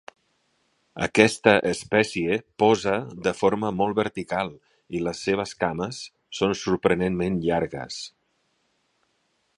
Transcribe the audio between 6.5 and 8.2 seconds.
sorprenentment llargues.